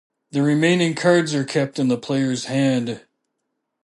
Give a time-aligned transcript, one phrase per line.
[0.31, 3.05] The remaining cards are kept in the player's hand.